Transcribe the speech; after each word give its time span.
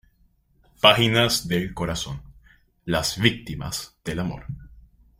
Páginas 0.81 1.47
del 1.47 1.75
corazón", 1.75 2.23
"Las 2.85 3.19
víctimas 3.19 3.99
del 4.03 4.21
amor. 4.21 4.45